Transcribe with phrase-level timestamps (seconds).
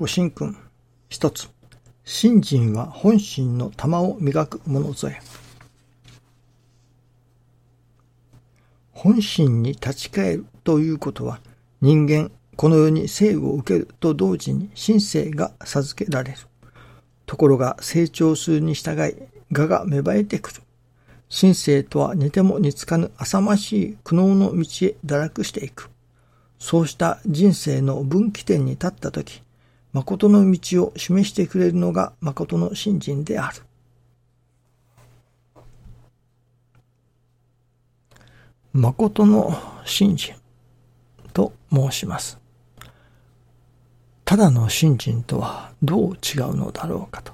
[0.00, 0.56] ご神君。
[1.10, 1.50] 一つ。
[2.06, 5.20] 信心は本心の玉を磨くものぞえ。
[8.92, 11.38] 本心に立ち返るということは、
[11.82, 16.38] 人間、この世に生を受けると同時に神性が授けられる。
[17.26, 19.16] ところが成長するに従い、
[19.52, 20.62] 我が芽生えてくる。
[21.28, 25.90] 神性とは似ても似つかぬ浅ましい苦悩の道へ堕落していく。
[26.58, 29.42] そうした人生の分岐点に立ったとき、
[29.92, 33.62] 誠の道を示してくれるのが誠の信心である。
[38.72, 39.52] 誠の
[39.84, 40.36] 信心
[41.32, 42.38] と申します。
[44.24, 47.32] ただの信心とはどう違うのだろうかと。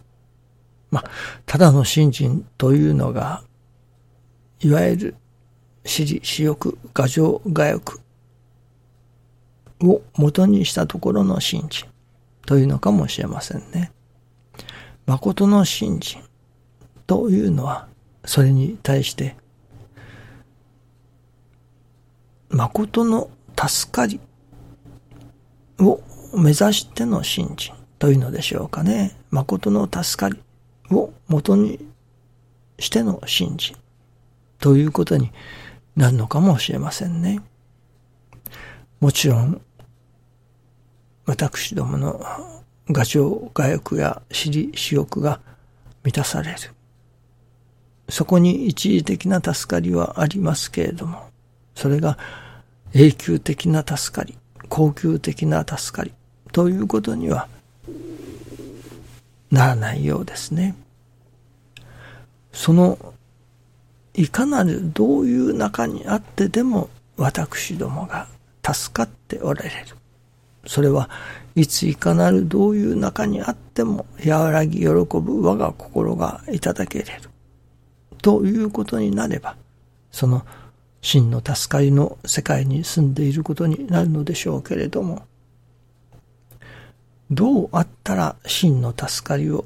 [0.91, 1.11] まあ、
[1.45, 3.43] ただの信心というのが、
[4.61, 5.15] いわゆる
[5.85, 8.01] 私利私欲、画情、画欲
[9.83, 11.87] を元にしたところの信心
[12.47, 13.93] というのかもしれませんね。
[15.05, 16.23] 誠の信心
[17.07, 17.89] というのは、
[18.25, 19.37] それに対して、
[22.49, 24.21] 誠の助かり
[25.79, 26.01] を
[26.35, 29.17] 目指しての信心というのでしょうかね。
[29.31, 30.41] 誠の助かり
[30.91, 31.87] を元に
[32.79, 33.77] しての信心
[34.59, 35.33] ということに
[35.97, 37.41] なるのかもしれませんね。
[39.01, 39.61] もちろん、
[41.27, 42.25] 私どもの
[42.89, 45.41] 画情、画欲や私利、私欲が
[46.05, 46.59] 満たされる。
[48.09, 51.29] そこに一時的な助かりはありますけれども、
[51.75, 52.17] それが
[52.95, 56.13] 永久的な助かり、恒久的な助かり
[56.53, 57.49] ということには
[59.51, 60.77] ならないようですね。
[62.53, 63.15] その
[64.15, 68.29] いかなるどういう中にあってでも私どもが
[68.65, 69.75] 助かっておられる。
[70.67, 71.09] それは
[71.55, 77.31] いついかなるどういう中にあっても和らぎ喜ぶ我が心がいただけれる。
[78.21, 79.57] ということになれば、
[80.11, 80.45] その
[81.01, 85.23] 真の助かりの世界に住んでいることになるのでしょうけれども、
[87.31, 89.65] どうあったら真の助かりを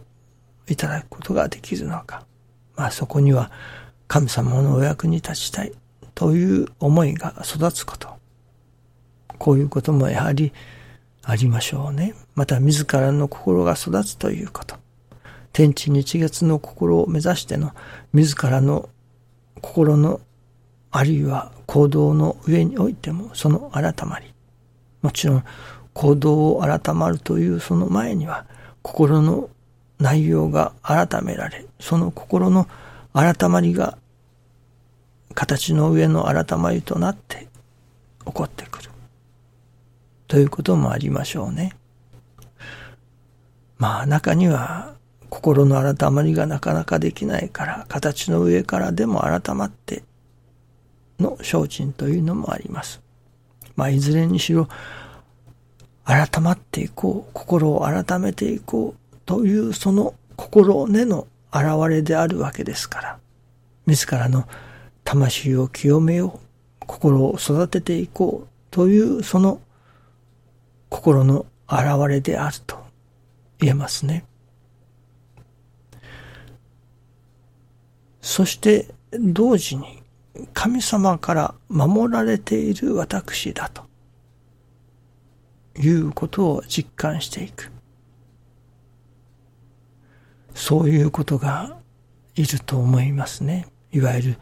[0.68, 2.24] いただくことができるのか。
[2.76, 3.50] まあそこには
[4.06, 5.72] 神様のお役に立ちたい
[6.14, 8.08] という思いが育つこと。
[9.38, 10.52] こういうこともやはり
[11.30, 12.14] ありましょうね。
[12.34, 14.74] また自らの心が育つということ。
[15.52, 17.72] 天地日月の心を目指しての
[18.12, 18.88] 自らの
[19.60, 20.20] 心の
[20.90, 24.34] あるいは行動の上においてもその改まり。
[25.02, 25.44] もちろん
[25.94, 28.44] 行動を改まるというその前には
[28.82, 29.50] 心の
[30.00, 32.66] 内容が改められ、その心の
[33.12, 33.96] 改まりが
[35.34, 37.46] 形の上の改まりとなって
[38.26, 38.89] 起こってくる。
[40.30, 41.72] ということもありましょうね。
[43.78, 44.94] まあ中には
[45.28, 50.04] 心の改まりがなかなかできないから形の上からでも改まって
[51.18, 53.02] の精進というのもあります。
[53.74, 54.68] まあ、いずれにしろ、
[56.04, 63.18] 改まっていこう、心を改めていこうというその心根の現れであるわけですから、
[63.86, 64.46] 自らの
[65.02, 66.38] 魂を清めよ
[66.80, 69.60] う、心を育てていこうというその
[70.90, 72.78] 心の現れであると
[73.58, 74.24] 言えますね。
[78.20, 80.02] そして同時に
[80.52, 83.84] 神様から守られている私だと
[85.78, 87.70] いうことを実感していく。
[90.54, 91.78] そういうことが
[92.34, 93.66] いると思いますね。
[93.92, 94.38] いわゆる、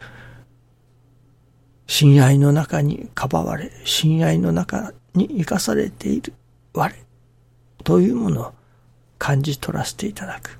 [1.87, 6.33] 親愛の中にかばわれ、親愛の中に生かされている
[6.73, 6.93] 我
[7.83, 8.53] というものを
[9.17, 10.59] 感じ取らせていただく。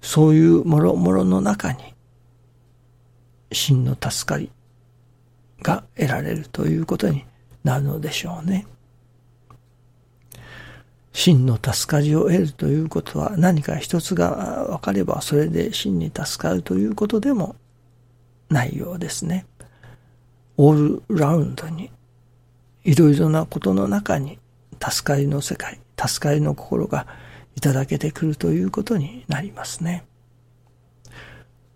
[0.00, 1.94] そういうもろもろの中に
[3.52, 4.50] 真の助かり
[5.62, 7.24] が得られるということに
[7.64, 8.66] なるのでしょうね。
[11.12, 17.56] 真の助かりを得るということは何か一つが分かればそれで真に助かるということでも
[18.50, 19.46] ないようですね。
[20.56, 21.90] オールラウンドに
[22.88, 24.38] いろいろなことの中に
[24.82, 27.06] 助かりの世界、助かりの心が
[27.54, 30.06] いただけてくるということになりますね。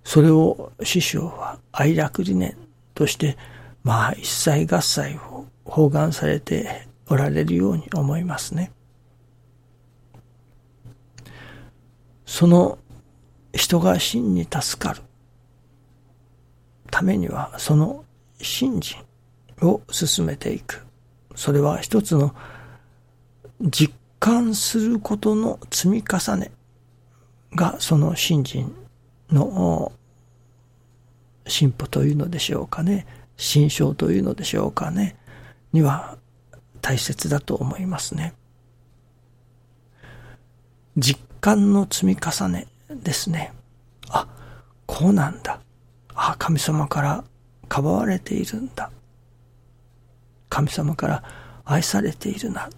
[0.04, 2.56] それを師匠は愛楽理念
[2.94, 3.36] として、
[3.84, 8.72] まあ一切合切を包含されておられるように思いますね。
[12.24, 12.78] その
[13.52, 15.02] 人が真に助かる
[16.90, 18.02] ためには、その
[18.40, 18.98] 信心
[19.60, 20.86] を進めていく。
[21.34, 22.34] それは一つの
[23.60, 26.50] 実感することの積み重ね
[27.54, 28.74] がその信心
[29.30, 29.92] の
[31.46, 33.06] 進歩というのでしょうかね。
[33.36, 35.16] 心象というのでしょうかね。
[35.72, 36.16] には
[36.80, 38.34] 大切だと思いますね。
[40.96, 43.52] 実感の積み重ねですね。
[44.08, 44.28] あ、
[44.86, 45.60] こうなんだ。
[46.14, 47.24] あ、神様から
[47.68, 48.90] かばわれているんだ。
[50.52, 51.22] 神様から
[51.64, 52.68] 愛されているな。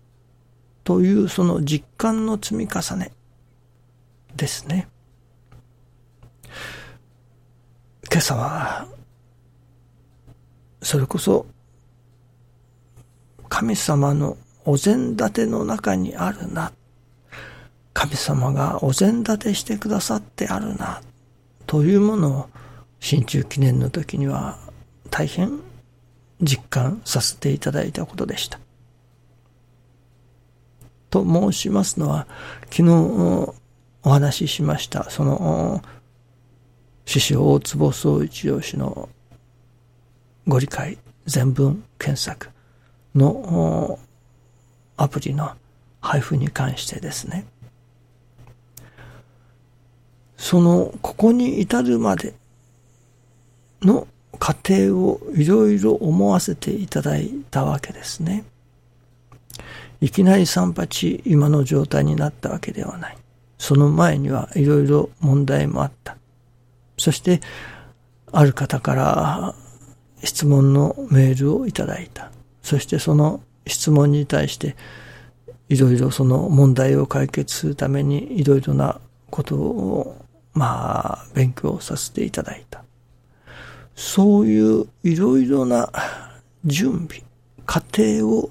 [0.85, 3.11] というその実感の積み重ね
[4.37, 4.87] ですね。
[8.13, 8.87] 今朝は、
[10.83, 11.47] それこそ、
[13.49, 16.71] 神様のお膳立ての中にあるな。
[17.93, 21.03] 神様がお膳立てしてくださってあるな。
[21.67, 22.49] というものを、
[23.01, 24.61] 新中記念の時には
[25.11, 25.74] 大変
[26.45, 28.61] 実感させていただいたことでした。
[31.11, 32.27] と申しますのは、
[32.71, 33.55] 昨日
[34.03, 35.83] お話ししました、その
[37.07, 39.09] 師匠大坪総一郎氏の
[40.47, 42.51] ご理解全文検索
[43.15, 43.99] の
[44.97, 45.53] アプリの
[46.01, 47.47] 配布に関してですね。
[50.37, 52.35] その、ここに至るまで
[53.81, 54.07] の
[54.45, 58.45] 過程をいろいろ思わせていただいたわけですね。
[60.03, 63.17] いきなり三八今の状態になったわけではない。
[63.57, 66.19] その前にはいろいろ問題もあった。
[66.99, 67.41] そして、
[68.33, 69.55] ある方から
[70.23, 72.31] 質問のメールをいただいた。
[72.61, 74.77] そしてその質問に対して、
[75.71, 79.01] いろいろその問題を解決するためにいろいろな
[79.31, 82.84] ことを、まあ、勉強させていただいた。
[83.95, 85.91] そういういろいろな
[86.65, 87.23] 準備、
[87.67, 88.51] 過程を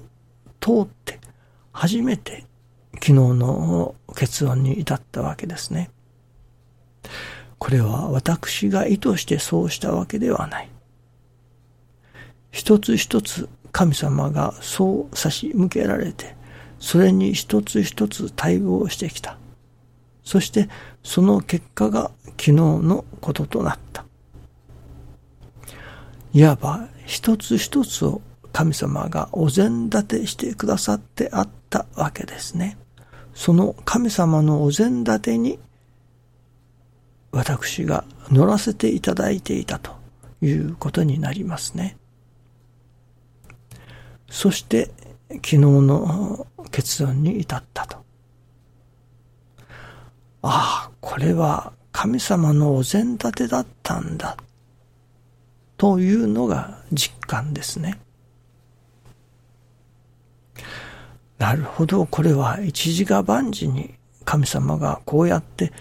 [0.60, 1.20] 通って
[1.72, 2.44] 初めて
[2.94, 5.90] 昨日の結論に至ったわけですね。
[7.58, 10.70] これは私が意図してそうしたわけではない。
[12.50, 16.36] 一つ一つ神様がそう差し向けられて、
[16.78, 19.38] それに一つ一つ対応してきた。
[20.22, 20.68] そして
[21.02, 24.04] その結果が昨日のこととなった。
[26.34, 28.20] いわば一つ一つを
[28.52, 32.76] 神様がお膳立てしてくださってあったわけですね。
[33.34, 35.60] その神様のお膳立てに
[37.30, 39.92] 私が乗らせていただいていたと
[40.42, 41.96] いうことになりますね。
[44.28, 44.90] そして
[45.30, 47.98] 昨日の結論に至ったと。
[50.42, 54.36] ああ、これは神様のお膳立てだったんだ。
[55.76, 57.98] というのが実感ですね。
[61.38, 63.94] なるほど、これは一時が万事に
[64.24, 65.72] 神様がこうやって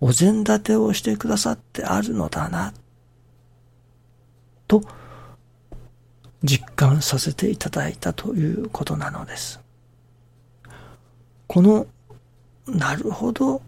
[0.00, 2.72] お膳立てをしてくださってあるのだな、
[4.66, 4.82] と
[6.42, 9.60] 実感させていただいたということなのです。
[11.46, 11.86] この、
[12.66, 13.60] なるほど、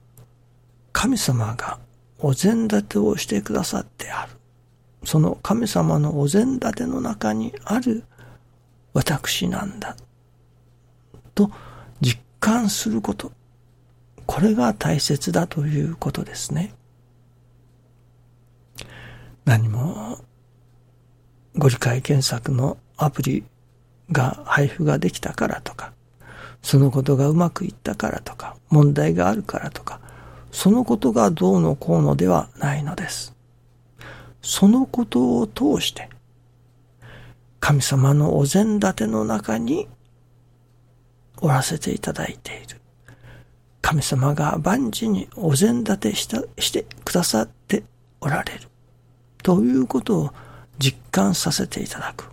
[0.93, 1.79] 神様が
[2.19, 4.33] お膳立てをしてくださってある。
[5.05, 8.05] その神様のお膳立ての中にある
[8.93, 9.97] 私なんだ。
[11.35, 11.51] と
[12.01, 13.33] 実感すること。
[14.27, 16.75] これが大切だということですね。
[19.45, 20.19] 何も
[21.57, 23.45] ご理解検索のアプリ
[24.11, 25.93] が配布ができたからとか、
[26.63, 30.01] そのことがうまくいったからとか、問題があるからとか、
[30.53, 33.35] そのことがどうのこうのではないのです。
[34.43, 36.09] そのことを通して、
[37.61, 39.89] 神様のお膳立ての中に
[41.41, 42.81] おらせていただいている。
[43.81, 47.85] 神様が万事にお膳立てしたしてくださって
[48.21, 48.69] おられる。
[49.43, 50.31] ということを
[50.79, 52.31] 実感させていただく。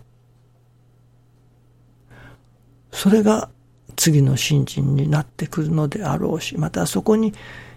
[2.92, 3.50] それが
[3.96, 7.34] 次の信心になってくるのであろうし、またそこに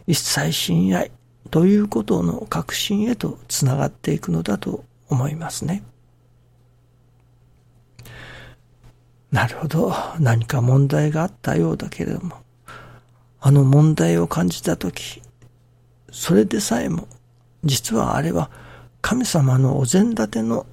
[0.06, 1.10] 一切親愛、
[1.50, 5.82] ということの確信へとつながっていくのだと思いますね。
[9.30, 9.92] なるほど。
[10.18, 12.36] 何か問題があったようだけれども、
[13.40, 15.22] あの問題を感じたとき、
[16.10, 17.08] それでさえも、
[17.64, 18.50] 実はあれは
[19.00, 20.66] 神様のお膳立ての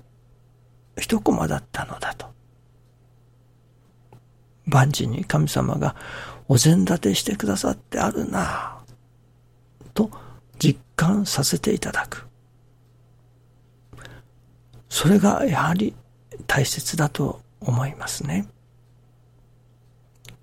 [0.97, 2.27] 一コマだったのだと。
[4.65, 5.95] 万事に神様が
[6.47, 10.11] お膳立てしてくださってあるなぁ、と
[10.60, 12.28] 実感させていただく。
[14.89, 15.96] それがやはり
[16.46, 18.48] 大切だと思いますね。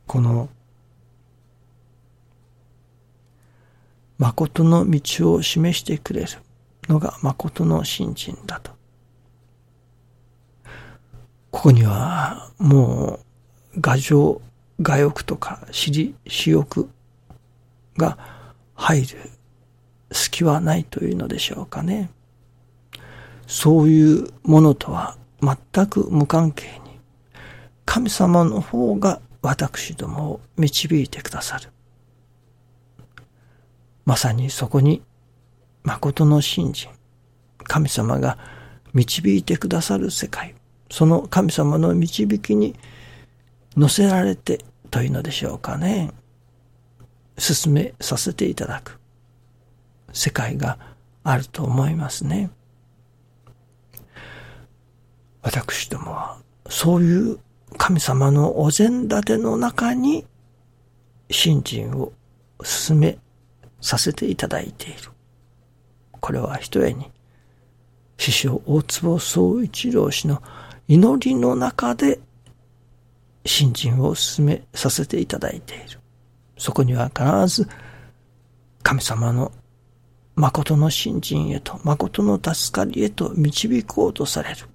[0.06, 0.48] この
[4.18, 6.28] 誠の道を示してくれる
[6.88, 8.72] のが誠の信心だと。
[11.50, 13.20] ここにはも
[13.74, 14.40] う、画情、
[14.80, 16.88] 画欲とか、私利、私欲
[17.96, 18.18] が
[18.74, 19.30] 入る
[20.44, 22.10] はないというのでしょうかね。
[23.46, 27.00] そういうものとは全く無関係に、
[27.84, 31.70] 神様の方が私どもを導いてくださる。
[34.04, 35.02] まさにそこに、
[35.82, 36.90] 誠の信心、
[37.64, 38.38] 神様が
[38.92, 40.54] 導いてくださる世界、
[40.90, 42.74] その神様の導きに
[43.76, 46.10] 乗せられてというのでしょうかね。
[47.38, 48.98] 進めさせていただく
[50.16, 50.78] 世界が
[51.24, 52.50] あると思いますね。
[55.42, 57.38] 私どもはそういう
[57.76, 60.24] 神様のお膳立ての中に
[61.30, 62.12] 信心を
[62.62, 63.18] 進め
[63.82, 65.10] させていただいている。
[66.20, 67.10] これは一重に、
[68.16, 70.42] 師匠大坪総一郎氏の
[70.88, 72.18] 祈りの中で
[73.44, 76.00] 信心を進めさせていただいている。
[76.56, 77.68] そこには必ず
[78.82, 79.52] 神様の
[80.36, 84.68] 誠の信心へと、誠の助かりへと導こうとされる。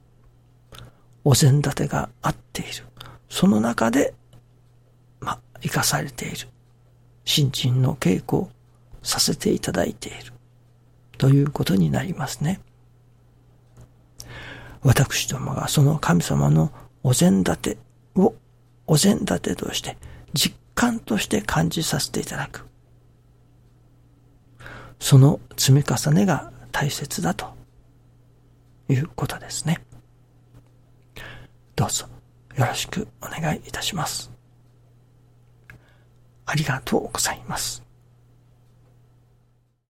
[1.24, 2.84] お膳立てがあっている。
[3.30, 4.15] その中で、
[5.20, 6.48] ま、生かされている。
[7.25, 8.50] 信心の稽古を
[9.03, 10.34] させていただいている。
[11.20, 12.60] ということになりますね。
[14.82, 16.72] 私どもがその神様の
[17.03, 17.77] お膳立て
[18.15, 18.34] を
[18.88, 19.96] お膳立てとして
[20.34, 22.65] 実感として感じさせていただく。
[25.01, 27.48] その積み重ねが大切だと
[28.88, 29.81] いうことですね。
[31.75, 32.05] どうぞ
[32.55, 34.31] よろしくお願いいたします。
[36.46, 37.84] ありがとうございます。